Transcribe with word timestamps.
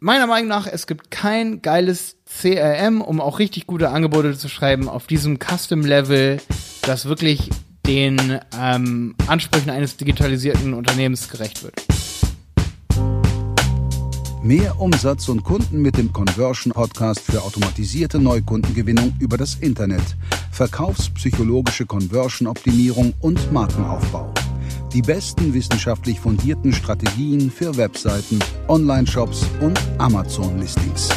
meiner 0.00 0.26
Meinung 0.26 0.48
nach, 0.48 0.66
es 0.66 0.86
gibt 0.86 1.10
kein 1.10 1.62
geiles 1.62 2.16
CRM, 2.24 3.00
um 3.02 3.20
auch 3.20 3.38
richtig 3.38 3.66
gute 3.66 3.90
Angebote 3.90 4.36
zu 4.36 4.48
schreiben 4.48 4.88
auf 4.88 5.06
diesem 5.06 5.38
Custom-Level, 5.38 6.38
das 6.82 7.04
wirklich 7.04 7.50
den 7.86 8.40
ähm, 8.58 9.14
Ansprüchen 9.26 9.70
eines 9.70 9.96
digitalisierten 9.96 10.74
Unternehmens 10.74 11.28
gerecht 11.28 11.62
wird. 11.62 11.74
Mehr 14.42 14.80
Umsatz 14.80 15.28
und 15.28 15.44
Kunden 15.44 15.82
mit 15.82 15.98
dem 15.98 16.14
Conversion 16.14 16.72
Podcast 16.72 17.20
für 17.20 17.42
automatisierte 17.42 18.18
Neukundengewinnung 18.18 19.14
über 19.18 19.36
das 19.36 19.56
Internet, 19.56 20.16
verkaufspsychologische 20.50 21.84
Conversion 21.84 22.48
Optimierung 22.48 23.12
und 23.20 23.52
Markenaufbau. 23.52 24.32
Die 24.92 25.02
besten 25.02 25.54
wissenschaftlich 25.54 26.18
fundierten 26.18 26.72
Strategien 26.72 27.50
für 27.50 27.76
Webseiten, 27.76 28.38
Online-Shops 28.68 29.46
und 29.60 29.80
Amazon-Listings. 29.98 31.08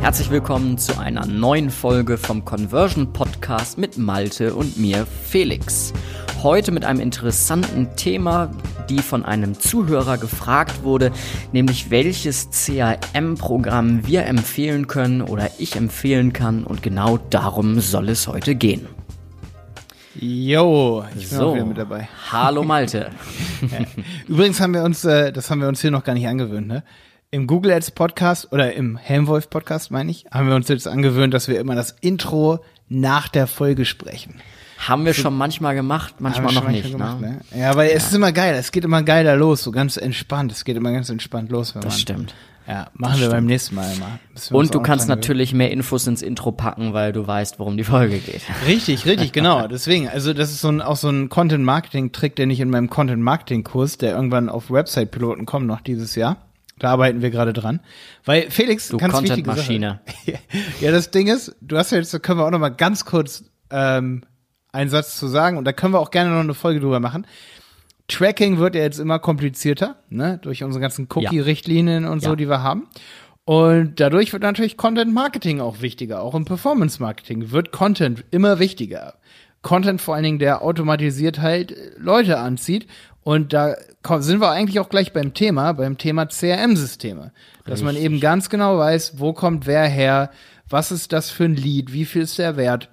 Herzlich 0.00 0.30
willkommen 0.30 0.76
zu 0.76 0.98
einer 0.98 1.26
neuen 1.26 1.70
Folge 1.70 2.18
vom 2.18 2.44
Conversion 2.44 3.12
Podcast 3.12 3.78
mit 3.78 3.96
Malte 3.96 4.54
und 4.54 4.76
mir 4.76 5.06
Felix. 5.06 5.92
Heute 6.42 6.72
mit 6.72 6.84
einem 6.84 7.00
interessanten 7.00 7.96
Thema, 7.96 8.50
die 8.90 8.98
von 8.98 9.24
einem 9.24 9.58
Zuhörer 9.58 10.18
gefragt 10.18 10.82
wurde, 10.82 11.10
nämlich 11.52 11.90
welches 11.90 12.50
CRM-Programm 12.50 14.06
wir 14.06 14.26
empfehlen 14.26 14.88
können 14.88 15.22
oder 15.22 15.50
ich 15.58 15.76
empfehlen 15.76 16.34
kann 16.34 16.64
und 16.64 16.82
genau 16.82 17.18
darum 17.30 17.80
soll 17.80 18.10
es 18.10 18.28
heute 18.28 18.54
gehen. 18.54 18.86
Jo, 20.20 21.04
ich 21.16 21.28
bin 21.28 21.38
so. 21.38 21.48
auch 21.48 21.54
wieder 21.54 21.64
mit 21.64 21.76
dabei. 21.76 22.08
Hallo 22.30 22.62
Malte. 22.62 23.10
Übrigens 24.28 24.60
haben 24.60 24.72
wir 24.72 24.84
uns, 24.84 25.04
äh, 25.04 25.32
das 25.32 25.50
haben 25.50 25.60
wir 25.60 25.66
uns 25.66 25.80
hier 25.80 25.90
noch 25.90 26.04
gar 26.04 26.14
nicht 26.14 26.28
angewöhnt, 26.28 26.68
ne? 26.68 26.84
Im 27.32 27.48
Google 27.48 27.72
Ads 27.72 27.90
Podcast 27.90 28.52
oder 28.52 28.74
im 28.74 28.96
Helmwolf 28.96 29.50
Podcast, 29.50 29.90
meine 29.90 30.12
ich, 30.12 30.24
haben 30.30 30.46
wir 30.46 30.54
uns 30.54 30.68
jetzt 30.68 30.86
angewöhnt, 30.86 31.34
dass 31.34 31.48
wir 31.48 31.58
immer 31.58 31.74
das 31.74 31.96
Intro 32.00 32.60
nach 32.88 33.26
der 33.26 33.48
Folge 33.48 33.84
sprechen. 33.84 34.40
Haben 34.78 35.04
wir 35.04 35.14
schon 35.14 35.36
manchmal 35.36 35.74
gemacht, 35.74 36.16
manchmal 36.20 36.54
noch 36.54 36.68
nicht. 36.68 36.92
Gemacht, 36.92 37.20
ne? 37.20 37.40
Ne? 37.52 37.60
Ja, 37.60 37.72
aber 37.72 37.84
ja. 37.84 37.96
es 37.96 38.04
ist 38.04 38.14
immer 38.14 38.30
geil, 38.30 38.54
es 38.56 38.70
geht 38.70 38.84
immer 38.84 39.02
geiler 39.02 39.34
los, 39.34 39.64
so 39.64 39.72
ganz 39.72 39.96
entspannt. 39.96 40.52
Es 40.52 40.64
geht 40.64 40.76
immer 40.76 40.92
ganz 40.92 41.10
entspannt 41.10 41.50
los. 41.50 41.74
Wenn 41.74 41.82
das 41.82 41.94
man, 41.94 42.00
stimmt. 42.00 42.34
Ja, 42.66 42.86
machen 42.94 43.20
wir 43.20 43.28
beim 43.28 43.44
nächsten 43.44 43.74
Mal 43.74 43.94
mal. 43.96 44.18
Und 44.50 44.74
du 44.74 44.80
kannst 44.80 45.06
natürlich 45.06 45.52
mehr 45.52 45.70
Infos 45.70 46.06
ins 46.06 46.22
Intro 46.22 46.50
packen, 46.50 46.94
weil 46.94 47.12
du 47.12 47.26
weißt, 47.26 47.58
worum 47.58 47.76
die 47.76 47.84
Folge 47.84 48.18
geht. 48.18 48.40
Richtig, 48.66 49.04
richtig, 49.04 49.32
genau. 49.34 49.68
Deswegen, 49.68 50.08
also 50.08 50.32
das 50.32 50.50
ist 50.50 50.62
so 50.62 50.68
ein, 50.68 50.80
auch 50.80 50.96
so 50.96 51.10
ein 51.10 51.28
Content-Marketing-Trick, 51.28 52.36
den 52.36 52.48
ich 52.48 52.60
in 52.60 52.70
meinem 52.70 52.88
Content-Marketing-Kurs, 52.88 53.98
der 53.98 54.14
irgendwann 54.14 54.48
auf 54.48 54.70
Website-Piloten 54.70 55.44
kommt 55.44 55.66
noch 55.66 55.82
dieses 55.82 56.14
Jahr. 56.14 56.38
Da 56.78 56.90
arbeiten 56.90 57.20
wir 57.20 57.30
gerade 57.30 57.52
dran. 57.52 57.80
Weil 58.24 58.50
Felix, 58.50 58.88
du 58.88 58.96
Content-Maschine. 58.98 60.00
ja, 60.80 60.90
das 60.90 61.10
Ding 61.10 61.28
ist, 61.28 61.54
du 61.60 61.76
hast 61.76 61.92
ja 61.92 61.98
jetzt, 61.98 62.14
da 62.14 62.18
können 62.18 62.40
wir 62.40 62.46
auch 62.46 62.50
noch 62.50 62.58
mal 62.58 62.70
ganz 62.70 63.04
kurz 63.04 63.44
ähm, 63.70 64.22
einen 64.72 64.90
Satz 64.90 65.18
zu 65.18 65.28
sagen 65.28 65.56
und 65.58 65.64
da 65.64 65.72
können 65.72 65.92
wir 65.92 66.00
auch 66.00 66.10
gerne 66.10 66.30
noch 66.30 66.40
eine 66.40 66.54
Folge 66.54 66.80
drüber 66.80 66.98
machen. 66.98 67.26
Tracking 68.08 68.58
wird 68.58 68.74
ja 68.74 68.82
jetzt 68.82 68.98
immer 68.98 69.18
komplizierter, 69.18 69.96
ne, 70.10 70.38
durch 70.42 70.62
unsere 70.62 70.80
ganzen 70.80 71.08
Cookie-Richtlinien 71.12 72.04
und 72.04 72.20
so, 72.20 72.30
ja. 72.30 72.36
die 72.36 72.48
wir 72.48 72.62
haben. 72.62 72.86
Und 73.44 74.00
dadurch 74.00 74.32
wird 74.32 74.42
natürlich 74.42 74.76
Content 74.76 75.12
Marketing 75.12 75.60
auch 75.60 75.80
wichtiger. 75.80 76.22
Auch 76.22 76.34
im 76.34 76.44
Performance 76.44 77.00
Marketing 77.00 77.50
wird 77.50 77.72
Content 77.72 78.24
immer 78.30 78.58
wichtiger. 78.58 79.14
Content 79.62 80.00
vor 80.00 80.14
allen 80.14 80.24
Dingen, 80.24 80.38
der 80.38 80.62
automatisiert 80.62 81.40
halt 81.40 81.74
Leute 81.98 82.38
anzieht. 82.38 82.86
Und 83.22 83.52
da 83.52 83.74
sind 84.18 84.40
wir 84.40 84.50
eigentlich 84.50 84.80
auch 84.80 84.90
gleich 84.90 85.12
beim 85.12 85.32
Thema, 85.32 85.72
beim 85.72 85.96
Thema 85.98 86.26
CRM-Systeme. 86.26 87.32
Dass 87.64 87.82
man 87.82 87.96
eben 87.96 88.20
ganz 88.20 88.50
genau 88.50 88.78
weiß, 88.78 89.18
wo 89.18 89.32
kommt 89.32 89.66
wer 89.66 89.88
her, 89.88 90.30
was 90.68 90.92
ist 90.92 91.12
das 91.12 91.30
für 91.30 91.44
ein 91.44 91.56
Lead, 91.56 91.92
wie 91.92 92.04
viel 92.04 92.22
ist 92.22 92.38
der 92.38 92.56
wert. 92.56 92.90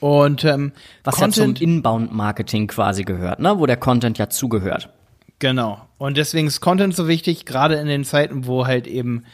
Und 0.00 0.44
ähm, 0.44 0.72
was 1.04 1.16
Content, 1.16 1.36
ja 1.36 1.44
zum 1.44 1.54
Inbound-Marketing 1.56 2.66
quasi 2.68 3.04
gehört, 3.04 3.40
ne? 3.40 3.58
wo 3.58 3.66
der 3.66 3.76
Content 3.76 4.18
ja 4.18 4.28
zugehört. 4.28 4.90
Genau. 5.38 5.80
Und 5.98 6.16
deswegen 6.16 6.48
ist 6.48 6.60
Content 6.60 6.94
so 6.94 7.08
wichtig, 7.08 7.44
gerade 7.44 7.76
in 7.76 7.86
den 7.86 8.04
Zeiten, 8.04 8.46
wo 8.46 8.66
halt 8.66 8.86
eben 8.86 9.24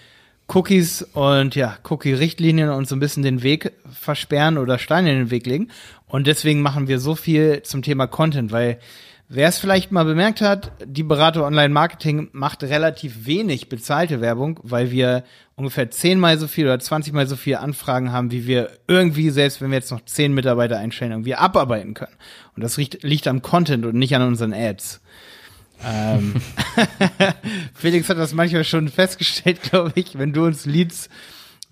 Cookies 0.48 1.02
und 1.02 1.54
ja, 1.56 1.78
Cookie-Richtlinien 1.88 2.68
uns 2.68 2.90
so 2.90 2.96
ein 2.96 3.00
bisschen 3.00 3.22
den 3.22 3.42
Weg 3.42 3.72
versperren 3.90 4.58
oder 4.58 4.78
Steine 4.78 5.12
in 5.12 5.18
den 5.18 5.30
Weg 5.30 5.46
legen. 5.46 5.68
Und 6.06 6.26
deswegen 6.26 6.60
machen 6.60 6.86
wir 6.86 7.00
so 7.00 7.14
viel 7.14 7.62
zum 7.62 7.82
Thema 7.82 8.06
Content, 8.06 8.52
weil 8.52 8.78
Wer 9.34 9.48
es 9.48 9.58
vielleicht 9.58 9.90
mal 9.90 10.04
bemerkt 10.04 10.40
hat, 10.40 10.70
die 10.84 11.02
Berater 11.02 11.44
Online 11.44 11.74
Marketing 11.74 12.28
macht 12.30 12.62
relativ 12.62 13.26
wenig 13.26 13.68
bezahlte 13.68 14.20
Werbung, 14.20 14.60
weil 14.62 14.92
wir 14.92 15.24
ungefähr 15.56 15.90
zehnmal 15.90 16.38
so 16.38 16.46
viel 16.46 16.66
oder 16.66 16.78
zwanzigmal 16.78 17.26
so 17.26 17.34
viel 17.34 17.56
Anfragen 17.56 18.12
haben, 18.12 18.30
wie 18.30 18.46
wir 18.46 18.70
irgendwie, 18.86 19.30
selbst 19.30 19.60
wenn 19.60 19.70
wir 19.70 19.78
jetzt 19.78 19.90
noch 19.90 20.04
zehn 20.04 20.34
Mitarbeiter 20.34 20.78
einstellen, 20.78 21.10
irgendwie 21.10 21.34
abarbeiten 21.34 21.94
können. 21.94 22.14
Und 22.54 22.62
das 22.62 22.76
liegt, 22.76 23.02
liegt 23.02 23.26
am 23.26 23.42
Content 23.42 23.84
und 23.84 23.96
nicht 23.96 24.14
an 24.14 24.22
unseren 24.22 24.54
Ads. 24.54 25.00
ähm, 25.84 26.34
Felix 27.74 28.08
hat 28.08 28.18
das 28.18 28.34
manchmal 28.34 28.62
schon 28.62 28.88
festgestellt, 28.88 29.62
glaube 29.62 29.90
ich, 29.96 30.16
wenn 30.16 30.32
du 30.32 30.44
uns 30.44 30.64
Leads 30.64 31.08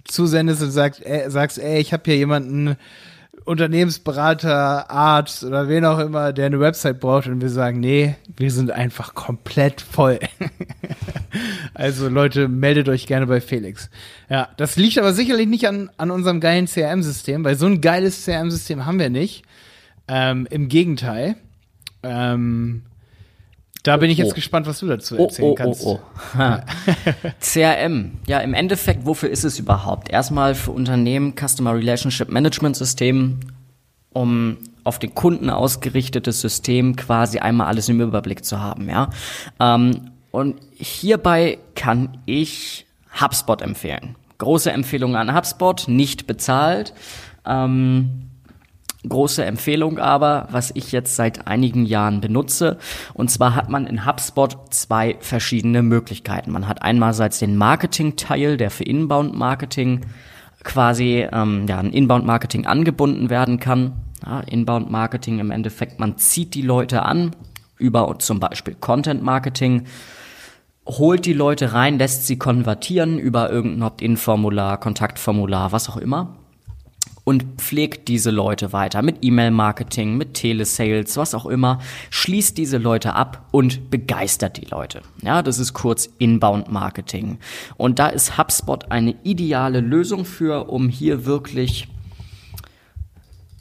zusendest 0.02 0.62
und 0.62 0.72
sagst, 0.72 1.06
äh, 1.06 1.30
sagst, 1.30 1.60
ey, 1.60 1.80
ich 1.80 1.92
habe 1.92 2.02
hier 2.06 2.16
jemanden, 2.16 2.76
Unternehmensberater, 3.44 4.90
Arzt 4.90 5.44
oder 5.44 5.68
wen 5.68 5.84
auch 5.84 5.98
immer, 5.98 6.32
der 6.32 6.46
eine 6.46 6.60
Website 6.60 7.00
braucht 7.00 7.26
und 7.26 7.40
wir 7.40 7.48
sagen, 7.48 7.80
nee, 7.80 8.16
wir 8.36 8.50
sind 8.50 8.70
einfach 8.70 9.14
komplett 9.14 9.80
voll. 9.80 10.18
also 11.74 12.08
Leute, 12.08 12.48
meldet 12.48 12.88
euch 12.88 13.06
gerne 13.06 13.26
bei 13.26 13.40
Felix. 13.40 13.90
Ja, 14.28 14.48
das 14.56 14.76
liegt 14.76 14.98
aber 14.98 15.12
sicherlich 15.12 15.48
nicht 15.48 15.66
an, 15.66 15.90
an 15.96 16.10
unserem 16.10 16.40
geilen 16.40 16.66
CRM-System, 16.66 17.44
weil 17.44 17.56
so 17.56 17.66
ein 17.66 17.80
geiles 17.80 18.24
CRM-System 18.24 18.86
haben 18.86 18.98
wir 18.98 19.10
nicht. 19.10 19.44
Ähm, 20.08 20.46
Im 20.50 20.68
Gegenteil. 20.68 21.36
Ähm, 22.02 22.82
da 23.82 23.96
bin 23.96 24.10
ich 24.10 24.18
jetzt 24.18 24.32
oh. 24.32 24.34
gespannt, 24.34 24.66
was 24.66 24.78
du 24.78 24.86
dazu 24.86 25.16
oh, 25.18 25.24
erzählen 25.24 25.50
oh, 25.50 25.54
kannst. 25.54 25.84
Oh, 25.84 26.00
oh. 26.38 26.58
CRM, 27.40 28.12
ja, 28.26 28.38
im 28.38 28.54
Endeffekt, 28.54 29.06
wofür 29.06 29.28
ist 29.28 29.44
es 29.44 29.58
überhaupt? 29.58 30.10
Erstmal 30.10 30.54
für 30.54 30.70
Unternehmen 30.70 31.34
Customer 31.34 31.74
Relationship 31.74 32.28
Management 32.28 32.76
System, 32.76 33.40
um 34.12 34.58
auf 34.84 34.98
den 34.98 35.14
Kunden 35.14 35.50
ausgerichtetes 35.50 36.40
System 36.40 36.96
quasi 36.96 37.38
einmal 37.38 37.66
alles 37.66 37.88
im 37.88 38.00
Überblick 38.00 38.44
zu 38.44 38.60
haben, 38.60 38.88
ja. 38.88 39.10
Ähm, 39.58 40.10
und 40.30 40.56
hierbei 40.72 41.58
kann 41.74 42.18
ich 42.24 42.86
HubSpot 43.20 43.60
empfehlen. 43.62 44.16
Große 44.38 44.72
Empfehlung 44.72 45.14
an 45.16 45.34
HubSpot, 45.34 45.86
nicht 45.88 46.26
bezahlt. 46.26 46.94
Ähm, 47.44 48.31
Große 49.08 49.44
Empfehlung 49.44 49.98
aber, 49.98 50.46
was 50.52 50.70
ich 50.74 50.92
jetzt 50.92 51.16
seit 51.16 51.48
einigen 51.48 51.86
Jahren 51.86 52.20
benutze. 52.20 52.78
Und 53.14 53.32
zwar 53.32 53.56
hat 53.56 53.68
man 53.68 53.88
in 53.88 54.06
HubSpot 54.06 54.72
zwei 54.72 55.16
verschiedene 55.18 55.82
Möglichkeiten. 55.82 56.52
Man 56.52 56.68
hat 56.68 56.82
einerseits 56.82 57.40
den 57.40 57.56
Marketing-Teil, 57.56 58.56
der 58.56 58.70
für 58.70 58.84
Inbound-Marketing 58.84 60.02
quasi 60.62 61.26
ähm, 61.32 61.66
ja, 61.68 61.78
ein 61.78 61.92
Inbound-Marketing 61.92 62.66
angebunden 62.66 63.28
werden 63.28 63.58
kann. 63.58 63.94
Ja, 64.24 64.38
Inbound-Marketing 64.40 65.40
im 65.40 65.50
Endeffekt, 65.50 65.98
man 65.98 66.16
zieht 66.16 66.54
die 66.54 66.62
Leute 66.62 67.02
an 67.02 67.34
über 67.78 68.16
zum 68.20 68.38
Beispiel 68.38 68.76
Content-Marketing 68.78 69.86
holt 70.86 71.26
die 71.26 71.32
Leute 71.32 71.72
rein, 71.72 71.98
lässt 71.98 72.26
sie 72.26 72.38
konvertieren 72.38 73.18
über 73.18 73.50
irgendein 73.50 73.82
Opt-in-Formular, 73.82 74.78
Kontaktformular, 74.78 75.72
was 75.72 75.88
auch 75.88 75.96
immer 75.96 76.36
und 77.24 77.44
pflegt 77.60 78.08
diese 78.08 78.30
Leute 78.30 78.72
weiter 78.72 79.02
mit 79.02 79.18
E-Mail-Marketing, 79.22 80.16
mit 80.16 80.34
Telesales, 80.34 81.16
was 81.16 81.34
auch 81.34 81.46
immer, 81.46 81.78
schließt 82.10 82.58
diese 82.58 82.78
Leute 82.78 83.14
ab 83.14 83.46
und 83.52 83.90
begeistert 83.90 84.56
die 84.56 84.64
Leute. 84.64 85.02
Ja, 85.22 85.42
das 85.42 85.58
ist 85.58 85.72
kurz 85.72 86.08
Inbound-Marketing. 86.18 87.38
Und 87.76 87.98
da 87.98 88.08
ist 88.08 88.38
HubSpot 88.38 88.90
eine 88.90 89.14
ideale 89.22 89.80
Lösung 89.80 90.24
für, 90.24 90.68
um 90.68 90.88
hier 90.88 91.24
wirklich 91.24 91.88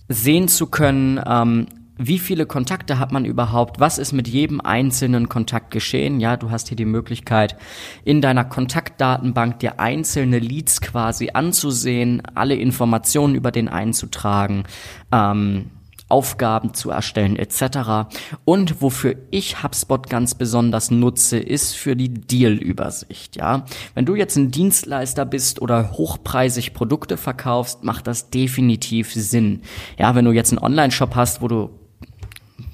sehen 0.09 0.47
zu 0.47 0.67
können, 0.67 1.21
ähm, 1.25 1.67
wie 2.07 2.19
viele 2.19 2.45
Kontakte 2.45 2.99
hat 2.99 3.11
man 3.11 3.25
überhaupt, 3.25 3.79
was 3.79 3.97
ist 3.97 4.11
mit 4.11 4.27
jedem 4.27 4.61
einzelnen 4.61 5.29
Kontakt 5.29 5.71
geschehen. 5.71 6.19
Ja, 6.19 6.37
du 6.37 6.49
hast 6.49 6.67
hier 6.67 6.77
die 6.77 6.85
Möglichkeit, 6.85 7.55
in 8.03 8.21
deiner 8.21 8.43
Kontaktdatenbank 8.43 9.59
dir 9.59 9.79
einzelne 9.79 10.39
Leads 10.39 10.81
quasi 10.81 11.31
anzusehen, 11.33 12.23
alle 12.33 12.55
Informationen 12.55 13.35
über 13.35 13.51
den 13.51 13.69
einzutragen. 13.69 14.63
Ähm, 15.11 15.69
Aufgaben 16.11 16.73
zu 16.73 16.91
erstellen 16.91 17.37
etc. 17.37 18.11
Und 18.43 18.81
wofür 18.81 19.15
ich 19.31 19.63
HubSpot 19.63 20.09
ganz 20.09 20.35
besonders 20.35 20.91
nutze, 20.91 21.37
ist 21.37 21.75
für 21.75 21.95
die 21.95 22.13
Deal-Übersicht. 22.13 23.37
Ja, 23.37 23.65
wenn 23.95 24.05
du 24.05 24.15
jetzt 24.15 24.35
ein 24.35 24.51
Dienstleister 24.51 25.25
bist 25.25 25.61
oder 25.61 25.93
hochpreisig 25.93 26.73
Produkte 26.73 27.15
verkaufst, 27.15 27.83
macht 27.83 28.07
das 28.07 28.29
definitiv 28.29 29.13
Sinn. 29.13 29.61
Ja, 29.97 30.13
wenn 30.13 30.25
du 30.25 30.31
jetzt 30.31 30.51
einen 30.51 30.59
Online-Shop 30.59 31.15
hast, 31.15 31.41
wo 31.41 31.47
du 31.47 31.69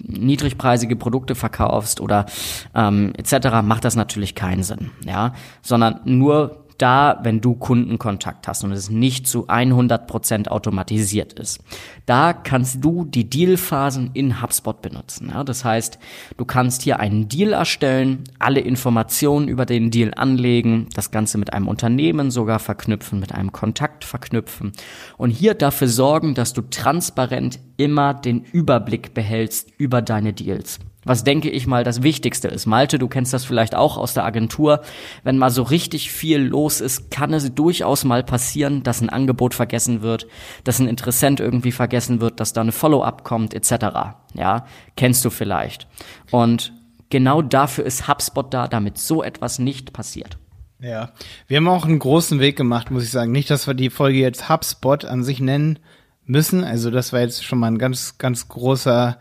niedrigpreisige 0.08 0.96
Produkte 0.96 1.36
verkaufst 1.36 2.02
oder 2.02 2.26
ähm, 2.74 3.14
etc., 3.18 3.62
macht 3.64 3.86
das 3.86 3.96
natürlich 3.96 4.36
keinen 4.36 4.64
Sinn, 4.64 4.92
ja, 5.06 5.34
sondern 5.62 6.02
nur 6.06 6.68
da, 6.78 7.20
wenn 7.24 7.42
du 7.42 7.56
Kundenkontakt 7.56 8.48
hast 8.48 8.64
und 8.64 8.72
es 8.72 8.90
nicht 8.90 9.28
zu 9.28 9.48
100% 9.48 10.48
automatisiert 10.48 11.34
ist. 11.34 11.60
Da 12.06 12.34
kannst 12.34 12.84
du 12.84 13.06
die 13.06 13.30
Dealphasen 13.30 14.12
in 14.14 14.42
HubSpot 14.42 14.82
benutzen. 14.82 15.30
Ja? 15.34 15.44
Das 15.44 15.66
heißt, 15.66 15.98
du 16.38 16.46
kannst 16.46 16.84
hier 16.84 17.00
einen 17.00 17.28
Deal 17.28 17.54
erstellen, 17.54 18.24
alle 18.40 18.60
Informationen 18.60 19.48
über 19.48 19.66
den 19.66 19.92
Deal 19.92 20.14
anlegen, 20.16 20.88
das 20.94 21.12
Ganze 21.12 21.38
mit 21.38 21.54
einem 21.54 21.68
Unternehmen 21.68 22.32
sogar 22.32 22.60
verknüpfen, 22.60 23.20
mit 23.20 23.34
einem 23.34 23.52
Kontakt 23.52 24.04
verknüpfen 24.04 24.72
und 25.18 25.32
hier 25.32 25.54
dafür 25.54 25.88
sorgen, 25.88 26.36
dass 26.36 26.54
du 26.54 26.62
transparent 26.62 27.60
immer 27.78 28.14
den 28.14 28.44
Überblick 28.44 29.14
behältst 29.14 29.72
über 29.78 30.02
deine 30.02 30.34
Deals 30.34 30.80
was 31.08 31.24
denke 31.24 31.50
ich 31.50 31.68
mal 31.68 31.84
das 31.84 32.04
Wichtigste 32.04 32.48
ist. 32.48 32.66
Malte, 32.66 33.00
du 33.00 33.08
kennst 33.08 33.34
das 33.34 33.46
vielleicht 33.46 33.76
auch 33.76 33.98
aus 33.98 34.14
der 34.14 34.26
Agentur. 34.26 34.82
Wenn 35.24 35.38
mal 35.38 35.50
so 35.50 35.64
richtig 35.64 36.12
viel 36.12 36.40
los 36.40 36.82
ist, 36.82 37.10
kann 37.10 37.34
es 37.34 37.54
durchaus 37.56 38.04
mal 38.04 38.24
passieren, 38.24 38.84
dass 38.84 39.02
ein 39.02 39.10
Angebot 39.10 39.54
vergessen 39.54 40.02
wird, 40.02 40.28
dass 40.64 40.80
ein 40.80 40.88
Interessent 40.88 41.40
irgendwie 41.40 41.72
vergessen 41.72 42.22
wird, 42.22 42.40
dass 42.40 42.54
da 42.54 42.62
eine 42.62 42.72
Follow-up 42.72 43.24
kommt, 43.24 43.54
etc. 43.54 44.16
Ja, 44.34 44.66
kennst 44.96 45.24
du 45.24 45.30
vielleicht. 45.30 45.88
Und 46.32 46.74
genau 47.10 47.42
dafür 47.42 47.86
ist 47.86 48.08
HubSpot 48.08 48.54
da, 48.54 48.68
damit 48.68 48.98
so 48.98 49.24
etwas 49.24 49.60
nicht 49.60 49.94
passiert. 49.94 50.38
Ja, 50.80 51.12
wir 51.48 51.58
haben 51.58 51.68
auch 51.70 51.86
einen 51.86 52.00
großen 52.00 52.40
Weg 52.40 52.56
gemacht, 52.56 52.92
muss 52.92 53.04
ich 53.04 53.10
sagen. 53.10 53.32
Nicht, 53.32 53.50
dass 53.50 53.66
wir 53.66 53.74
die 53.74 53.90
Folge 53.90 54.20
jetzt 54.20 54.50
HubSpot 54.50 55.06
an 55.06 55.24
sich 55.24 55.40
nennen 55.40 55.80
müssen. 56.28 56.64
Also 56.64 56.92
das 56.92 57.14
war 57.14 57.22
jetzt 57.22 57.44
schon 57.44 57.60
mal 57.60 57.68
ein 57.68 57.78
ganz, 57.78 58.18
ganz 58.18 58.48
großer 58.48 59.18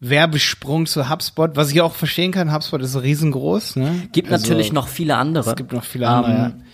Werbesprung 0.00 0.86
zu 0.86 1.08
HubSpot, 1.08 1.56
was 1.56 1.70
ich 1.70 1.80
auch 1.80 1.94
verstehen 1.94 2.32
kann. 2.32 2.52
HubSpot 2.52 2.80
ist 2.82 3.00
riesengroß. 3.00 3.76
Ne? 3.76 4.08
Gibt 4.12 4.30
also, 4.30 4.42
natürlich 4.42 4.72
noch 4.72 4.88
viele 4.88 5.16
andere. 5.16 5.50
Es 5.50 5.56
gibt 5.56 5.72
noch 5.72 5.84
viele 5.84 6.08
andere. 6.08 6.46
Um, 6.46 6.52
ähm, 6.52 6.54
ja. 6.56 6.64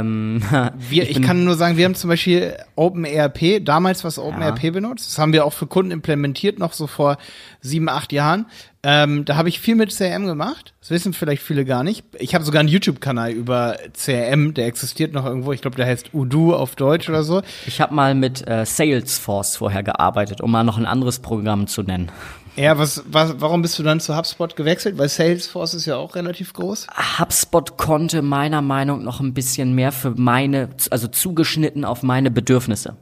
Ähm, 0.00 0.42
wir, 0.90 1.02
ich, 1.02 1.16
ich, 1.16 1.22
kann 1.22 1.44
nur 1.44 1.56
sagen, 1.56 1.76
wir 1.76 1.84
haben 1.84 1.96
zum 1.96 2.08
Beispiel 2.08 2.56
OpenERP, 2.76 3.64
damals 3.64 4.04
was 4.04 4.18
OpenERP 4.18 4.62
ja. 4.62 4.70
benutzt. 4.70 5.08
Das 5.10 5.18
haben 5.18 5.32
wir 5.32 5.44
auch 5.44 5.52
für 5.52 5.66
Kunden 5.66 5.90
implementiert, 5.90 6.58
noch 6.58 6.72
so 6.72 6.86
vor 6.86 7.18
sieben, 7.60 7.88
acht 7.88 8.12
Jahren. 8.12 8.46
Ähm, 8.84 9.24
da 9.24 9.36
habe 9.36 9.48
ich 9.48 9.60
viel 9.60 9.76
mit 9.76 9.96
CRM 9.96 10.26
gemacht. 10.26 10.74
Das 10.80 10.90
wissen 10.90 11.12
vielleicht 11.12 11.42
viele 11.42 11.64
gar 11.64 11.84
nicht. 11.84 12.04
Ich 12.18 12.34
habe 12.34 12.44
sogar 12.44 12.60
einen 12.60 12.68
YouTube-Kanal 12.68 13.30
über 13.30 13.76
CRM, 13.92 14.54
der 14.54 14.66
existiert 14.66 15.12
noch 15.12 15.24
irgendwo. 15.24 15.52
Ich 15.52 15.60
glaube, 15.60 15.76
der 15.76 15.86
heißt 15.86 16.12
Udo 16.12 16.56
auf 16.56 16.74
Deutsch 16.74 17.08
oder 17.08 17.22
so. 17.22 17.42
Ich 17.66 17.80
habe 17.80 17.94
mal 17.94 18.16
mit 18.16 18.46
äh, 18.48 18.66
Salesforce 18.66 19.56
vorher 19.56 19.84
gearbeitet, 19.84 20.40
um 20.40 20.50
mal 20.50 20.64
noch 20.64 20.78
ein 20.78 20.86
anderes 20.86 21.20
Programm 21.20 21.68
zu 21.68 21.82
nennen. 21.82 22.10
Ja, 22.56 22.76
was, 22.76 23.04
was, 23.06 23.36
warum 23.38 23.62
bist 23.62 23.78
du 23.78 23.82
dann 23.82 24.00
zu 24.00 24.16
HubSpot 24.16 24.56
gewechselt? 24.56 24.98
Weil 24.98 25.08
Salesforce 25.08 25.74
ist 25.74 25.86
ja 25.86 25.96
auch 25.96 26.16
relativ 26.16 26.52
groß. 26.52 26.88
HubSpot 27.18 27.78
konnte 27.78 28.20
meiner 28.20 28.60
Meinung 28.60 29.04
nach 29.04 29.12
noch 29.12 29.20
ein 29.20 29.34
bisschen 29.34 29.74
mehr 29.74 29.92
für 29.92 30.12
meine, 30.12 30.70
also 30.90 31.06
zugeschnitten 31.06 31.84
auf 31.84 32.02
meine 32.02 32.30
Bedürfnisse. 32.30 32.96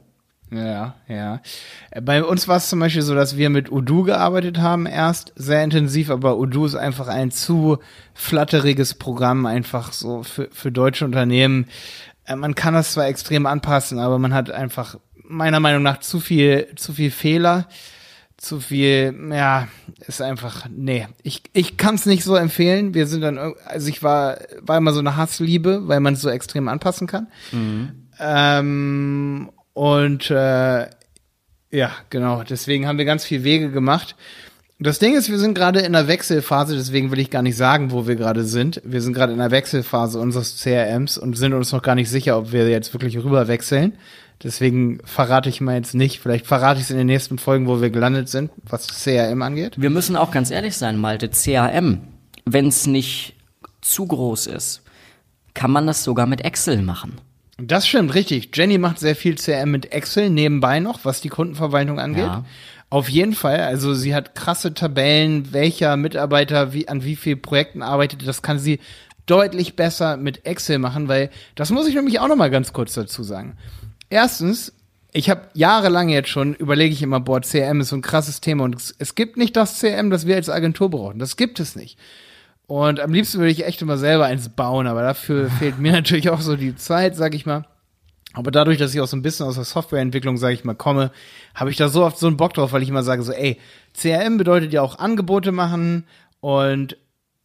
Ja, 0.51 0.95
ja. 1.07 1.41
Bei 2.01 2.23
uns 2.23 2.47
war 2.47 2.57
es 2.57 2.67
zum 2.69 2.79
Beispiel 2.79 3.01
so, 3.01 3.15
dass 3.15 3.37
wir 3.37 3.49
mit 3.49 3.71
Udo 3.71 4.03
gearbeitet 4.03 4.59
haben 4.59 4.85
erst 4.85 5.31
sehr 5.37 5.63
intensiv, 5.63 6.09
aber 6.09 6.37
Udo 6.37 6.65
ist 6.65 6.75
einfach 6.75 7.07
ein 7.07 7.31
zu 7.31 7.77
flatteriges 8.13 8.95
Programm, 8.95 9.45
einfach 9.45 9.93
so 9.93 10.23
für, 10.23 10.49
für 10.51 10.71
deutsche 10.71 11.05
Unternehmen. 11.05 11.67
Äh, 12.25 12.35
man 12.35 12.53
kann 12.53 12.73
das 12.73 12.93
zwar 12.93 13.07
extrem 13.07 13.45
anpassen, 13.45 13.97
aber 13.97 14.19
man 14.19 14.33
hat 14.33 14.51
einfach 14.51 14.99
meiner 15.23 15.61
Meinung 15.61 15.83
nach 15.83 16.01
zu 16.01 16.19
viel, 16.19 16.67
zu 16.75 16.91
viel 16.91 17.11
Fehler 17.11 17.67
zu 18.41 18.59
viel, 18.59 19.15
ja, 19.31 19.67
ist 20.07 20.19
einfach, 20.19 20.65
nee, 20.67 21.07
ich, 21.21 21.43
ich 21.53 21.77
kann 21.77 21.93
es 21.93 22.07
nicht 22.07 22.23
so 22.23 22.35
empfehlen. 22.35 22.95
Wir 22.95 23.05
sind 23.05 23.21
dann, 23.21 23.37
also 23.37 23.87
ich 23.87 24.01
war, 24.01 24.39
war 24.61 24.77
immer 24.77 24.93
so 24.93 24.99
eine 24.99 25.15
Hassliebe, 25.15 25.87
weil 25.87 25.99
man 25.99 26.15
es 26.15 26.21
so 26.21 26.29
extrem 26.29 26.67
anpassen 26.67 27.05
kann. 27.05 27.27
Mhm. 27.51 28.09
Ähm, 28.19 29.51
und 29.73 30.29
äh, 30.29 30.87
ja, 31.71 31.91
genau, 32.09 32.43
deswegen 32.43 32.87
haben 32.87 32.97
wir 32.97 33.05
ganz 33.05 33.23
viel 33.23 33.43
Wege 33.43 33.71
gemacht. 33.71 34.15
Das 34.83 34.97
Ding 34.97 35.15
ist, 35.15 35.29
wir 35.29 35.37
sind 35.37 35.53
gerade 35.53 35.81
in 35.81 35.93
der 35.93 36.07
Wechselphase, 36.07 36.75
deswegen 36.75 37.11
will 37.11 37.19
ich 37.19 37.29
gar 37.29 37.43
nicht 37.43 37.55
sagen, 37.55 37.91
wo 37.91 38.07
wir 38.07 38.15
gerade 38.15 38.43
sind. 38.43 38.81
Wir 38.83 39.01
sind 39.01 39.13
gerade 39.13 39.31
in 39.31 39.37
der 39.37 39.51
Wechselphase 39.51 40.19
unseres 40.19 40.59
CRMs 40.59 41.19
und 41.19 41.37
sind 41.37 41.53
uns 41.53 41.71
noch 41.71 41.83
gar 41.83 41.93
nicht 41.93 42.09
sicher, 42.09 42.37
ob 42.37 42.51
wir 42.51 42.67
jetzt 42.67 42.91
wirklich 42.93 43.15
rüber 43.17 43.47
wechseln. 43.47 43.93
Deswegen 44.43 44.99
verrate 45.05 45.49
ich 45.49 45.61
mal 45.61 45.75
jetzt 45.75 45.93
nicht. 45.93 46.19
Vielleicht 46.19 46.47
verrate 46.47 46.79
ich 46.79 46.85
es 46.85 46.91
in 46.91 46.97
den 46.97 47.05
nächsten 47.05 47.37
Folgen, 47.37 47.67
wo 47.67 47.79
wir 47.79 47.91
gelandet 47.91 48.27
sind, 48.27 48.49
was 48.63 48.87
CRM 48.87 49.43
angeht. 49.43 49.75
Wir 49.77 49.91
müssen 49.91 50.15
auch 50.15 50.31
ganz 50.31 50.49
ehrlich 50.49 50.75
sein, 50.75 50.97
Malte. 50.97 51.29
CRM, 51.29 52.01
wenn 52.45 52.67
es 52.67 52.87
nicht 52.87 53.35
zu 53.81 54.07
groß 54.07 54.47
ist, 54.47 54.81
kann 55.53 55.69
man 55.69 55.85
das 55.85 56.03
sogar 56.03 56.25
mit 56.25 56.41
Excel 56.41 56.81
machen. 56.81 57.21
Das 57.61 57.87
stimmt, 57.87 58.13
richtig. 58.13 58.55
Jenny 58.55 58.77
macht 58.77 58.99
sehr 58.99 59.15
viel 59.15 59.35
CRM 59.35 59.71
mit 59.71 59.91
Excel 59.91 60.29
nebenbei 60.29 60.79
noch, 60.79 61.05
was 61.05 61.21
die 61.21 61.29
Kundenverwaltung 61.29 61.99
angeht. 61.99 62.25
Ja. 62.25 62.45
Auf 62.89 63.07
jeden 63.07 63.33
Fall. 63.33 63.61
Also 63.61 63.93
sie 63.93 64.13
hat 64.13 64.35
krasse 64.35 64.73
Tabellen, 64.73 65.53
welcher 65.53 65.95
Mitarbeiter 65.95 66.73
wie, 66.73 66.87
an 66.87 67.03
wie 67.03 67.15
vielen 67.15 67.41
Projekten 67.41 67.81
arbeitet. 67.81 68.27
Das 68.27 68.41
kann 68.41 68.59
sie 68.59 68.79
deutlich 69.25 69.75
besser 69.75 70.17
mit 70.17 70.45
Excel 70.45 70.79
machen, 70.79 71.07
weil 71.07 71.29
das 71.55 71.69
muss 71.69 71.87
ich 71.87 71.95
nämlich 71.95 72.19
auch 72.19 72.27
noch 72.27 72.35
mal 72.35 72.49
ganz 72.49 72.73
kurz 72.73 72.93
dazu 72.93 73.23
sagen. 73.23 73.55
Erstens, 74.09 74.73
ich 75.13 75.29
habe 75.29 75.47
jahrelang 75.53 76.09
jetzt 76.09 76.29
schon, 76.29 76.53
überlege 76.53 76.93
ich 76.93 77.01
immer, 77.01 77.19
boah, 77.19 77.41
CRM 77.41 77.81
ist 77.81 77.89
so 77.89 77.95
ein 77.95 78.01
krasses 78.01 78.41
Thema 78.41 78.65
und 78.65 78.75
es, 78.75 78.95
es 78.97 79.15
gibt 79.15 79.37
nicht 79.37 79.55
das 79.55 79.79
CRM, 79.79 80.09
das 80.09 80.25
wir 80.25 80.35
als 80.35 80.49
Agentur 80.49 80.89
brauchen. 80.89 81.19
Das 81.19 81.37
gibt 81.37 81.59
es 81.59 81.75
nicht. 81.75 81.97
Und 82.71 83.01
am 83.01 83.11
liebsten 83.11 83.39
würde 83.39 83.51
ich 83.51 83.65
echt 83.65 83.81
immer 83.81 83.97
selber 83.97 84.27
eins 84.27 84.47
bauen, 84.47 84.87
aber 84.87 85.01
dafür 85.01 85.49
fehlt 85.59 85.77
mir 85.77 85.91
natürlich 85.91 86.29
auch 86.29 86.39
so 86.39 86.55
die 86.55 86.73
Zeit, 86.73 87.17
sag 87.17 87.35
ich 87.35 87.45
mal. 87.45 87.65
Aber 88.31 88.49
dadurch, 88.49 88.77
dass 88.77 88.93
ich 88.93 89.01
auch 89.01 89.07
so 89.07 89.17
ein 89.17 89.21
bisschen 89.21 89.45
aus 89.45 89.55
der 89.55 89.65
Softwareentwicklung, 89.65 90.37
sage 90.37 90.53
ich 90.53 90.63
mal, 90.63 90.73
komme, 90.73 91.11
habe 91.53 91.69
ich 91.69 91.75
da 91.75 91.89
so 91.89 92.05
oft 92.05 92.17
so 92.17 92.27
einen 92.27 92.37
Bock 92.37 92.53
drauf, 92.53 92.71
weil 92.71 92.81
ich 92.81 92.87
immer 92.87 93.03
sage 93.03 93.23
so, 93.23 93.33
ey, 93.33 93.59
CRM 93.93 94.37
bedeutet 94.37 94.71
ja 94.71 94.81
auch 94.83 94.99
Angebote 94.99 95.51
machen 95.51 96.05
und 96.39 96.95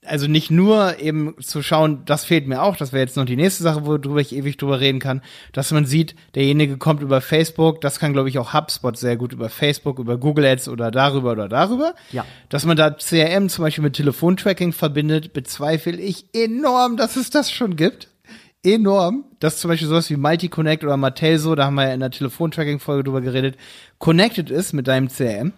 also 0.07 0.27
nicht 0.27 0.51
nur 0.51 0.99
eben 0.99 1.35
zu 1.41 1.63
schauen, 1.63 2.03
das 2.05 2.25
fehlt 2.25 2.47
mir 2.47 2.63
auch, 2.63 2.77
das 2.77 2.93
wäre 2.93 3.03
jetzt 3.03 3.17
noch 3.17 3.25
die 3.25 3.37
nächste 3.37 3.63
Sache, 3.63 3.87
worüber 3.87 4.21
ich 4.21 4.35
ewig 4.35 4.57
drüber 4.57 4.81
reden 4.81 4.99
kann, 4.99 5.23
dass 5.53 5.71
man 5.73 5.87
sieht, 5.87 6.15
derjenige 6.35 6.77
kommt 6.77 7.03
über 7.03 7.21
Facebook, 7.21 7.81
das 7.81 7.99
kann 7.99 8.13
glaube 8.13 8.29
ich 8.29 8.39
auch 8.39 8.55
HubSpot 8.55 8.97
sehr 8.97 9.17
gut 9.17 9.33
über 9.33 9.49
Facebook, 9.49 9.99
über 9.99 10.19
Google 10.19 10.47
Ads 10.47 10.69
oder 10.69 10.91
darüber 10.91 11.33
oder 11.33 11.49
darüber. 11.49 11.95
Ja. 12.13 12.25
Dass 12.49 12.65
man 12.65 12.77
da 12.77 12.91
CRM 12.91 13.49
zum 13.49 13.65
Beispiel 13.65 13.85
mit 13.85 13.95
Telefontracking 13.95 14.73
verbindet, 14.73 15.33
bezweifle 15.33 15.97
ich 15.97 16.27
enorm, 16.33 16.97
dass 16.97 17.17
es 17.17 17.31
das 17.31 17.51
schon 17.51 17.77
gibt. 17.77 18.09
Enorm, 18.63 19.25
dass 19.39 19.61
zum 19.61 19.69
Beispiel 19.69 19.87
sowas 19.87 20.11
wie 20.11 20.17
Multi-Connect 20.17 20.83
oder 20.83 20.97
Matelso, 20.97 21.55
da 21.55 21.67
haben 21.67 21.75
wir 21.75 21.87
ja 21.87 21.95
in 21.95 22.01
der 22.01 22.11
Telefontracking-Folge 22.11 23.05
drüber 23.05 23.21
geredet, 23.21 23.57
connected 23.99 24.51
ist 24.51 24.73
mit 24.73 24.89
deinem 24.89 25.09
CRM. 25.09 25.53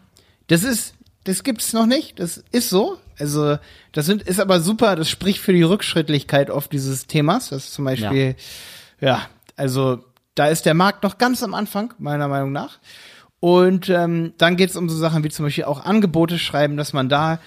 Das 0.49 0.63
ist, 0.63 0.95
das 1.25 1.43
gibt's 1.43 1.73
noch 1.73 1.87
nicht. 1.87 2.19
Das 2.19 2.45
ist 2.53 2.69
so. 2.69 2.99
Also, 3.19 3.59
das 3.93 4.07
sind, 4.07 4.23
ist 4.23 4.41
aber 4.41 4.61
super, 4.61 4.97
das 4.97 5.09
spricht 5.09 5.41
für 5.41 5.53
die 5.53 5.63
Rückschrittlichkeit 5.63 6.51
oft 6.51 6.73
dieses 6.73 7.07
Themas. 7.07 7.51
Das 7.51 7.65
ist 7.65 7.75
zum 7.75 7.85
Beispiel, 7.85 8.37
ja, 9.01 9.09
ja 9.09 9.23
also 9.57 10.05
da 10.35 10.47
ist 10.47 10.67
der 10.67 10.75
Markt 10.75 11.03
noch 11.03 11.19
ganz 11.19 11.43
am 11.43 11.55
Anfang, 11.55 11.95
meiner 11.99 12.29
Meinung 12.29 12.53
nach. 12.53 12.79
Und 13.41 13.89
ähm, 13.89 14.35
dann 14.39 14.57
geht 14.57 14.71
es 14.71 14.77
um 14.77 14.89
so 14.89 14.97
Sachen 14.97 15.23
wie 15.25 15.29
zum 15.29 15.45
Beispiel 15.45 15.65
auch 15.65 15.85
Angebote 15.85 16.39
schreiben, 16.39 16.77
dass 16.77 16.93
man 16.93 17.09
da 17.09 17.41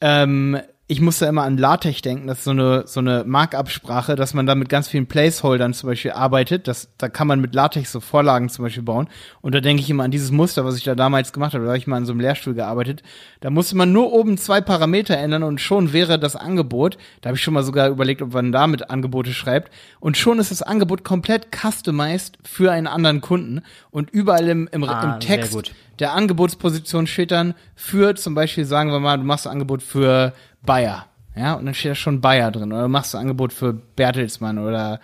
ähm, 0.00 0.58
ich 0.86 1.00
musste 1.00 1.24
immer 1.24 1.44
an 1.44 1.56
LaTeX 1.56 2.02
denken, 2.02 2.26
das 2.26 2.38
ist 2.38 2.44
so 2.44 2.50
eine, 2.50 2.86
so 2.86 3.00
eine 3.00 3.24
Markup-Sprache, 3.26 4.16
dass 4.16 4.34
man 4.34 4.44
da 4.44 4.54
mit 4.54 4.68
ganz 4.68 4.86
vielen 4.86 5.06
Placeholdern 5.06 5.72
zum 5.72 5.88
Beispiel 5.88 6.10
arbeitet. 6.10 6.68
Das, 6.68 6.90
da 6.98 7.08
kann 7.08 7.26
man 7.26 7.40
mit 7.40 7.54
LaTeX 7.54 7.90
so 7.90 8.00
Vorlagen 8.00 8.50
zum 8.50 8.66
Beispiel 8.66 8.82
bauen. 8.82 9.08
Und 9.40 9.54
da 9.54 9.60
denke 9.60 9.82
ich 9.82 9.88
immer 9.88 10.04
an 10.04 10.10
dieses 10.10 10.30
Muster, 10.30 10.66
was 10.66 10.76
ich 10.76 10.84
da 10.84 10.94
damals 10.94 11.32
gemacht 11.32 11.54
habe. 11.54 11.64
Da 11.64 11.70
habe 11.70 11.78
ich 11.78 11.86
mal 11.86 11.96
an 11.96 12.04
so 12.04 12.12
einem 12.12 12.20
Lehrstuhl 12.20 12.52
gearbeitet. 12.52 13.02
Da 13.40 13.48
musste 13.48 13.78
man 13.78 13.92
nur 13.92 14.12
oben 14.12 14.36
zwei 14.36 14.60
Parameter 14.60 15.16
ändern 15.16 15.42
und 15.42 15.58
schon 15.58 15.94
wäre 15.94 16.18
das 16.18 16.36
Angebot. 16.36 16.98
Da 17.22 17.28
habe 17.28 17.38
ich 17.38 17.42
schon 17.42 17.54
mal 17.54 17.64
sogar 17.64 17.88
überlegt, 17.88 18.20
ob 18.20 18.34
man 18.34 18.52
damit 18.52 18.90
Angebote 18.90 19.32
schreibt. 19.32 19.72
Und 20.00 20.18
schon 20.18 20.38
ist 20.38 20.50
das 20.50 20.60
Angebot 20.60 21.02
komplett 21.02 21.48
customized 21.50 22.36
für 22.42 22.70
einen 22.70 22.88
anderen 22.88 23.22
Kunden. 23.22 23.62
Und 23.90 24.10
überall 24.10 24.48
im, 24.48 24.68
im, 24.70 24.84
ah, 24.84 25.14
im 25.14 25.20
Text 25.20 25.72
der 25.98 26.12
Angebotsposition 26.12 27.06
steht 27.06 27.30
dann 27.30 27.54
für 27.74 28.16
zum 28.16 28.34
Beispiel, 28.34 28.64
sagen 28.64 28.90
wir 28.90 29.00
mal, 29.00 29.16
du 29.16 29.24
machst 29.24 29.46
ein 29.46 29.52
Angebot 29.52 29.82
für 29.82 30.32
Bayer. 30.64 31.06
Ja, 31.36 31.54
und 31.54 31.66
dann 31.66 31.74
steht 31.74 31.92
da 31.92 31.94
schon 31.94 32.20
Bayer 32.20 32.50
drin. 32.50 32.72
Oder 32.72 32.82
du 32.82 32.88
machst 32.88 33.14
ein 33.14 33.22
Angebot 33.22 33.52
für 33.52 33.72
Bertelsmann 33.72 34.58
oder 34.58 35.00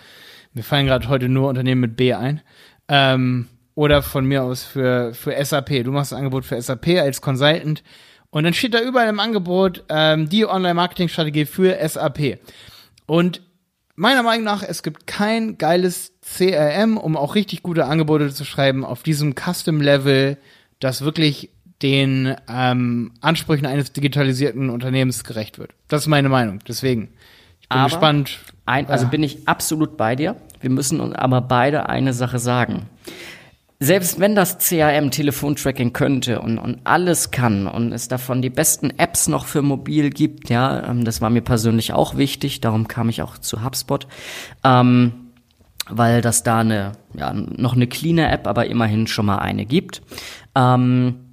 mir 0.53 0.63
fallen 0.63 0.87
gerade 0.87 1.09
heute 1.09 1.29
nur 1.29 1.49
Unternehmen 1.49 1.81
mit 1.81 1.97
B 1.97 2.15
ein. 2.15 2.41
Ähm, 2.89 3.49
oder 3.75 4.03
von 4.03 4.25
mir 4.25 4.43
aus 4.43 4.63
für, 4.63 5.15
für 5.15 5.45
SAP. 5.45 5.85
Du 5.85 5.93
machst 5.93 6.13
ein 6.13 6.19
Angebot 6.19 6.45
für 6.45 6.61
SAP 6.61 6.89
als 6.99 7.21
Consultant. 7.21 7.83
Und 8.31 8.45
dann 8.45 8.55
steht 8.55 8.75
da 8.75 8.81
überall 8.81 9.09
im 9.09 9.21
Angebot 9.21 9.85
ähm, 9.89 10.29
die 10.29 10.47
Online-Marketing-Strategie 10.47 11.47
für 11.47 11.77
SAP. 11.89 12.39
Und 13.07 13.43
meiner 13.97 14.23
Meinung 14.23 14.45
nach, 14.45 14.63
es 14.63 14.83
gibt 14.83 15.07
kein 15.07 15.59
geiles 15.59 16.13
CRM, 16.23 16.97
um 16.97 17.17
auch 17.17 17.35
richtig 17.35 17.63
gute 17.63 17.87
Angebote 17.87 18.33
zu 18.33 18.45
schreiben 18.45 18.85
auf 18.85 19.03
diesem 19.03 19.35
Custom-Level, 19.35 20.37
das 20.79 21.03
wirklich 21.03 21.51
den 21.83 22.35
ähm, 22.49 23.13
Ansprüchen 23.21 23.67
eines 23.67 23.93
digitalisierten 23.93 24.71
Unternehmens 24.71 25.25
gerecht 25.25 25.59
wird. 25.59 25.73
Das 25.89 26.03
ist 26.03 26.09
meine 26.09 26.29
Meinung. 26.29 26.61
Deswegen. 26.67 27.09
Ich 27.61 27.69
bin 27.69 27.79
Aber 27.79 27.89
gespannt. 27.89 28.41
Ein, 28.67 28.89
also 28.89 29.07
bin 29.07 29.23
ich 29.23 29.49
absolut 29.49 29.97
bei 29.97 30.15
dir. 30.15 30.37
Wir 30.61 30.71
müssen 30.71 31.01
uns 31.01 31.15
aber 31.15 31.41
beide 31.41 31.89
eine 31.89 32.13
Sache 32.13 32.39
sagen. 32.39 32.87
Selbst 33.83 34.21
wenn 34.21 34.35
das 34.35 34.59
CRM 34.59 35.11
Telefontracking 35.11 35.95
könnte 35.95 36.43
und, 36.43 36.59
und 36.59 36.81
alles 36.85 37.31
kann 37.31 37.67
und 37.67 37.93
es 37.93 38.09
davon 38.09 38.43
die 38.43 38.51
besten 38.51 38.91
Apps 38.99 39.27
noch 39.27 39.47
für 39.47 39.63
mobil 39.63 40.11
gibt, 40.11 40.51
ja, 40.51 40.87
ähm, 40.87 41.07
das 41.07 41.23
war 41.23 41.31
mir 41.31 41.41
persönlich 41.41 41.95
auch 41.95 42.19
wichtig, 42.19 42.61
darum 42.61 42.89
kam 42.89 43.09
ich 43.09 43.23
auch 43.23 43.39
zu 43.39 43.65
HubSpot, 43.65 44.07
ähm, 44.65 45.13
weil 45.89 46.21
das 46.21 46.43
da 46.43 46.59
eine, 46.59 46.93
ja, 47.15 47.33
noch 47.33 47.75
eine 47.75 47.87
cleaner 47.87 48.31
App, 48.31 48.47
aber 48.47 48.67
immerhin 48.67 49.07
schon 49.07 49.25
mal 49.25 49.39
eine 49.39 49.65
gibt. 49.65 50.03
Ähm, 50.55 51.30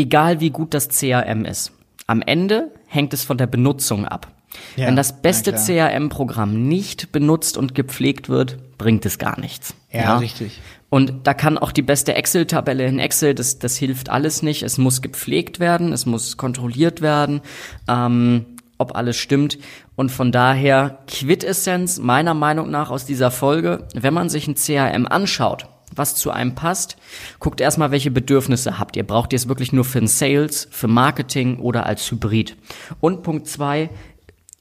egal 0.00 0.40
wie 0.40 0.50
gut 0.50 0.74
das 0.74 0.88
CRM 0.88 1.44
ist, 1.44 1.72
am 2.06 2.22
Ende 2.22 2.72
hängt 2.86 3.14
es 3.14 3.24
von 3.24 3.38
der 3.38 3.46
Benutzung 3.46 4.04
ab. 4.04 4.28
Ja, 4.76 4.86
Wenn 4.86 4.96
das 4.96 5.22
beste. 5.22 5.52
CRM-Programm 5.52 6.68
nicht 6.68 7.12
benutzt 7.12 7.56
und 7.56 7.74
gepflegt 7.74 8.28
wird, 8.28 8.78
bringt 8.78 9.06
es 9.06 9.18
gar 9.18 9.38
nichts. 9.38 9.74
Ja, 9.92 10.18
richtig. 10.18 10.60
Und 10.88 11.26
da 11.26 11.34
kann 11.34 11.56
auch 11.56 11.70
die 11.70 11.82
beste 11.82 12.14
Excel-Tabelle 12.14 12.84
in 12.84 12.98
Excel, 12.98 13.34
das, 13.34 13.60
das 13.60 13.76
hilft 13.76 14.08
alles 14.08 14.42
nicht. 14.42 14.64
Es 14.64 14.76
muss 14.76 15.02
gepflegt 15.02 15.60
werden, 15.60 15.92
es 15.92 16.04
muss 16.04 16.36
kontrolliert 16.36 17.00
werden, 17.00 17.42
ähm, 17.86 18.46
ob 18.76 18.96
alles 18.96 19.16
stimmt. 19.16 19.58
Und 19.94 20.10
von 20.10 20.32
daher 20.32 20.98
Quintessenz 21.06 21.98
meiner 21.98 22.34
Meinung 22.34 22.70
nach 22.70 22.90
aus 22.90 23.04
dieser 23.04 23.30
Folge, 23.30 23.86
wenn 23.94 24.14
man 24.14 24.28
sich 24.28 24.48
ein 24.48 24.56
CRM 24.56 25.06
anschaut, 25.06 25.68
was 25.94 26.14
zu 26.14 26.30
einem 26.30 26.54
passt, 26.54 26.96
guckt 27.38 27.60
erstmal, 27.60 27.90
welche 27.90 28.10
Bedürfnisse 28.10 28.78
habt 28.78 28.96
ihr. 28.96 29.06
Braucht 29.06 29.32
ihr 29.32 29.36
es 29.36 29.48
wirklich 29.48 29.72
nur 29.72 29.84
für 29.84 29.98
den 29.98 30.08
Sales, 30.08 30.68
für 30.70 30.88
Marketing 30.88 31.58
oder 31.58 31.86
als 31.86 32.10
Hybrid? 32.10 32.56
Und 33.00 33.22
Punkt 33.22 33.46
zwei, 33.46 33.90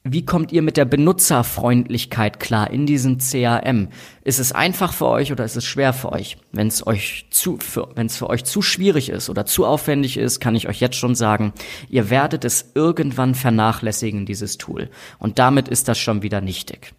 wie 0.03 0.25
kommt 0.25 0.53
ihr 0.53 0.62
mit 0.62 0.77
der 0.77 0.86
Benutzerfreundlichkeit 0.86 2.39
klar 2.39 2.71
in 2.71 2.86
diesem 2.86 3.17
CRM? 3.17 3.89
Ist 4.24 4.39
es 4.39 4.53
einfach 4.53 4.93
für 4.93 5.07
euch 5.07 5.31
oder 5.33 5.43
ist 5.43 5.57
es 5.57 5.65
schwer 5.65 5.91
für 5.91 6.13
euch? 6.13 6.38
Wenn 6.53 6.67
es 6.67 6.88
euch 6.88 7.27
zu, 7.31 7.59
wenn 7.95 8.07
es 8.07 8.15
für 8.15 8.29
euch 8.29 8.45
zu 8.45 8.62
schwierig 8.62 9.09
ist 9.09 9.29
oder 9.29 9.45
zu 9.45 9.65
aufwendig 9.65 10.15
ist, 10.15 10.39
kann 10.39 10.55
ich 10.55 10.69
euch 10.69 10.79
jetzt 10.79 10.95
schon 10.95 11.15
sagen, 11.15 11.53
ihr 11.89 12.09
werdet 12.09 12.45
es 12.45 12.71
irgendwann 12.75 13.36
vernachlässigen, 13.36 14.25
dieses 14.25 14.57
Tool. 14.57 14.89
Und 15.19 15.38
damit 15.38 15.67
ist 15.67 15.89
das 15.89 16.00
schon 16.00 16.21
wieder 16.21 16.39
nichtig. 16.39 16.93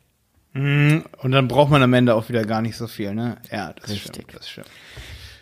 Und 0.53 1.31
dann 1.31 1.49
braucht 1.49 1.71
man 1.71 1.83
am 1.83 1.93
Ende 1.93 2.15
auch 2.15 2.29
wieder 2.29 2.45
gar 2.45 2.61
nicht 2.61 2.77
so 2.77 2.89
viel, 2.89 3.15
ne? 3.15 3.37
Ja, 3.53 3.73
das 3.73 3.91
Richtig. 3.91 4.15
stimmt. 4.15 4.35
Das 4.35 4.49
stimmt. 4.49 4.67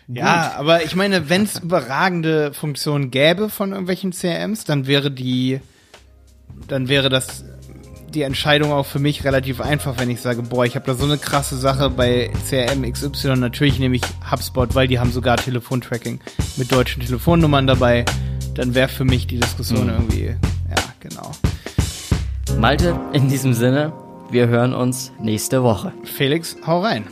Ja, 0.07 0.53
aber 0.57 0.83
ich 0.83 0.95
meine, 0.95 1.29
wenn 1.29 1.43
es 1.43 1.59
überragende 1.59 2.51
Funktionen 2.53 3.11
gäbe 3.11 3.49
von 3.49 3.71
irgendwelchen 3.71 4.11
CRMs, 4.11 4.63
dann 4.63 4.87
wäre 4.87 5.11
die, 5.11 5.61
dann 6.67 6.89
wäre 6.89 7.09
das 7.09 7.43
die 8.09 8.23
Entscheidung 8.23 8.71
auch 8.71 8.87
für 8.87 8.97
mich 8.97 9.23
relativ 9.23 9.61
einfach, 9.61 9.99
wenn 9.99 10.09
ich 10.09 10.21
sage, 10.21 10.41
boah, 10.41 10.65
ich 10.65 10.75
habe 10.75 10.85
da 10.87 10.95
so 10.95 11.05
eine 11.05 11.19
krasse 11.19 11.57
Sache 11.57 11.91
bei 11.91 12.31
CRM 12.49 12.91
XY. 12.91 13.37
Natürlich 13.37 13.77
nehme 13.77 13.95
ich 13.97 14.01
HubSpot, 14.31 14.73
weil 14.73 14.87
die 14.87 14.99
haben 14.99 15.11
sogar 15.11 15.37
Telefontracking 15.37 16.19
mit 16.57 16.71
deutschen 16.71 17.03
Telefonnummern 17.03 17.67
dabei. 17.67 18.05
Dann 18.55 18.73
wäre 18.73 18.89
für 18.89 19.05
mich 19.05 19.27
die 19.27 19.39
Diskussion 19.39 19.89
irgendwie, 19.89 20.35
ja, 20.69 20.83
genau. 20.99 21.31
Malte, 22.57 22.99
in 23.13 23.29
diesem 23.29 23.53
Sinne, 23.53 23.93
wir 24.31 24.47
hören 24.47 24.73
uns 24.73 25.11
nächste 25.19 25.63
Woche. 25.63 25.93
Felix, 26.03 26.57
hau 26.65 26.81
rein. 26.81 27.05